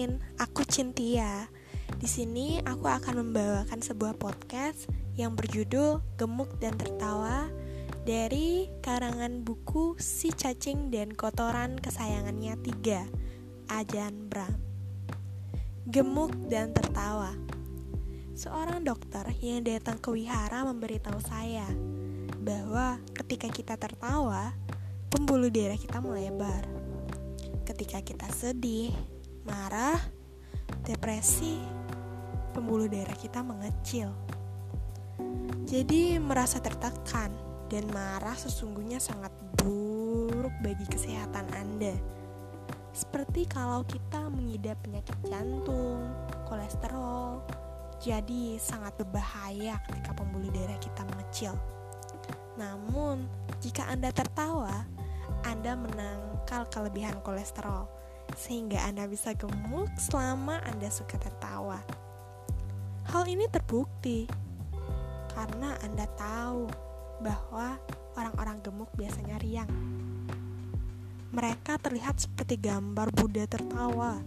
Amelia. 0.00 1.50
Di 2.00 2.08
sini 2.08 2.62
aku 2.64 2.88
akan 2.88 3.20
membawakan 3.20 3.82
sebuah 3.82 4.16
podcast 4.16 4.88
yang 5.18 5.36
berjudul 5.36 6.00
Gemuk 6.16 6.56
dan 6.56 6.72
Tertawa 6.80 7.50
dari 8.08 8.72
karangan 8.80 9.44
buku 9.44 10.00
Si 10.00 10.32
Cacing 10.32 10.88
dan 10.88 11.12
Kotoran 11.12 11.76
Kesayangannya 11.76 12.56
3 12.56 13.74
Ajan 13.74 14.14
Bram. 14.30 14.56
Gemuk 15.90 16.32
dan 16.48 16.72
tertawa. 16.72 17.36
Seorang 18.32 18.80
dokter 18.86 19.28
yang 19.44 19.66
datang 19.66 20.00
ke 20.00 20.14
wihara 20.14 20.64
memberitahu 20.64 21.20
saya 21.20 21.68
bahwa 22.40 22.96
ketika 23.12 23.52
kita 23.52 23.76
tertawa, 23.76 24.56
pembuluh 25.12 25.52
darah 25.52 25.76
kita 25.76 26.00
melebar. 26.00 26.64
Ketika 27.68 28.00
kita 28.00 28.30
sedih, 28.32 28.94
marah, 29.44 30.00
depresi, 30.84 31.60
pembuluh 32.52 32.86
darah 32.90 33.16
kita 33.16 33.40
mengecil. 33.40 34.12
Jadi 35.64 36.18
merasa 36.18 36.58
tertekan 36.58 37.30
dan 37.70 37.86
marah 37.94 38.34
sesungguhnya 38.34 38.98
sangat 38.98 39.30
buruk 39.60 40.52
bagi 40.60 40.82
kesehatan 40.90 41.46
Anda. 41.54 41.94
Seperti 42.90 43.46
kalau 43.46 43.86
kita 43.86 44.26
mengidap 44.34 44.82
penyakit 44.82 45.14
jantung, 45.22 46.10
kolesterol, 46.50 47.46
jadi 48.02 48.58
sangat 48.58 48.98
berbahaya 48.98 49.78
ketika 49.86 50.10
pembuluh 50.18 50.50
darah 50.50 50.80
kita 50.82 51.06
mengecil. 51.14 51.54
Namun, 52.58 53.30
jika 53.62 53.86
Anda 53.86 54.10
tertawa, 54.10 54.84
Anda 55.46 55.78
menangkal 55.78 56.66
kelebihan 56.68 57.22
kolesterol, 57.22 57.86
sehingga 58.36 58.82
Anda 58.86 59.06
bisa 59.06 59.34
gemuk 59.34 59.90
selama 59.98 60.60
Anda 60.66 60.90
suka 60.90 61.16
tertawa. 61.16 61.82
Hal 63.10 63.24
ini 63.26 63.48
terbukti 63.50 64.30
karena 65.34 65.78
Anda 65.82 66.06
tahu 66.14 66.70
bahwa 67.24 67.78
orang-orang 68.14 68.58
gemuk 68.62 68.90
biasanya 68.94 69.38
riang. 69.40 69.70
Mereka 71.30 71.78
terlihat 71.78 72.18
seperti 72.18 72.58
gambar 72.58 73.14
Buddha 73.14 73.46
tertawa 73.46 74.18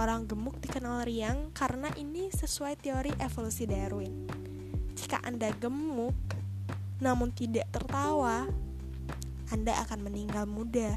Orang 0.00 0.24
gemuk 0.24 0.56
dikenal 0.64 1.04
riang 1.04 1.52
karena 1.52 1.92
ini 1.92 2.32
sesuai 2.32 2.80
teori 2.80 3.12
evolusi 3.20 3.68
Darwin. 3.68 4.24
Jika 4.96 5.20
Anda 5.20 5.52
gemuk 5.52 6.16
namun 7.04 7.28
tidak 7.36 7.68
tertawa, 7.68 8.48
Anda 9.52 9.76
akan 9.84 10.00
meninggal 10.00 10.48
muda. 10.48 10.96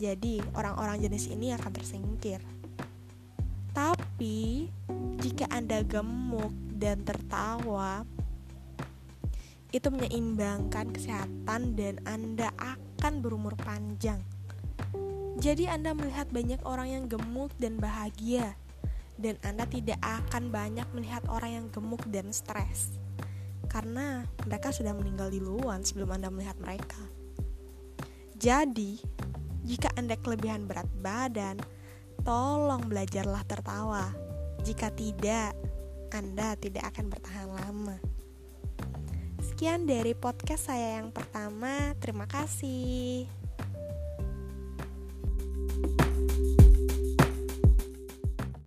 Jadi, 0.00 0.40
orang-orang 0.56 1.04
jenis 1.04 1.28
ini 1.28 1.52
akan 1.52 1.70
tersingkir. 1.76 2.40
Tapi, 3.76 4.66
jika 5.20 5.44
Anda 5.52 5.84
gemuk 5.84 6.56
dan 6.80 7.04
tertawa, 7.04 8.08
itu 9.70 9.86
menyeimbangkan 9.92 10.90
kesehatan 10.90 11.76
dan 11.76 12.00
Anda 12.08 12.48
akan 12.56 13.20
berumur 13.20 13.54
panjang. 13.60 14.24
Jadi 15.40 15.68
Anda 15.68 15.92
melihat 15.92 16.32
banyak 16.32 16.60
orang 16.64 16.88
yang 16.90 17.04
gemuk 17.06 17.52
dan 17.56 17.76
bahagia 17.76 18.56
dan 19.20 19.36
Anda 19.44 19.68
tidak 19.68 20.00
akan 20.00 20.48
banyak 20.48 20.88
melihat 20.96 21.22
orang 21.28 21.50
yang 21.60 21.66
gemuk 21.68 22.00
dan 22.08 22.32
stres. 22.32 22.96
Karena 23.68 24.24
mereka 24.48 24.72
sudah 24.72 24.96
meninggal 24.96 25.30
di 25.30 25.38
duluan 25.38 25.84
sebelum 25.84 26.16
Anda 26.16 26.32
melihat 26.32 26.56
mereka. 26.58 26.98
Jadi, 28.40 28.98
jika 29.64 29.92
Anda 29.96 30.16
kelebihan 30.16 30.64
berat 30.64 30.88
badan, 31.00 31.60
tolong 32.24 32.84
belajarlah 32.88 33.44
tertawa. 33.48 34.12
Jika 34.60 34.92
tidak, 34.92 35.56
Anda 36.12 36.56
tidak 36.60 36.92
akan 36.92 37.06
bertahan 37.08 37.48
lama. 37.48 37.96
Sekian 39.40 39.88
dari 39.88 40.12
podcast 40.12 40.68
saya 40.68 41.00
yang 41.00 41.12
pertama. 41.12 41.96
Terima 42.00 42.28
kasih. 42.28 43.39